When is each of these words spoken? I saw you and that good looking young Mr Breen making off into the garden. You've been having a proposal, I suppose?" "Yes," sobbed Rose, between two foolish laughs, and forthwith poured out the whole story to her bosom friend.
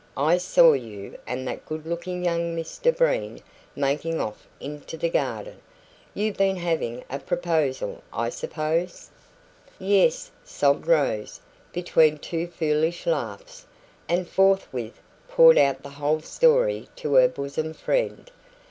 I 0.17 0.37
saw 0.39 0.73
you 0.73 1.19
and 1.27 1.47
that 1.47 1.63
good 1.67 1.85
looking 1.85 2.25
young 2.25 2.55
Mr 2.57 2.97
Breen 2.97 3.39
making 3.75 4.19
off 4.19 4.47
into 4.59 4.97
the 4.97 5.11
garden. 5.11 5.59
You've 6.15 6.37
been 6.37 6.55
having 6.55 7.03
a 7.07 7.19
proposal, 7.19 8.01
I 8.11 8.29
suppose?" 8.29 9.11
"Yes," 9.77 10.31
sobbed 10.43 10.87
Rose, 10.87 11.39
between 11.71 12.17
two 12.17 12.47
foolish 12.47 13.05
laughs, 13.05 13.67
and 14.09 14.27
forthwith 14.27 14.99
poured 15.27 15.59
out 15.59 15.83
the 15.83 15.89
whole 15.91 16.21
story 16.21 16.87
to 16.95 17.13
her 17.13 17.27
bosom 17.27 17.71
friend. 17.75 18.31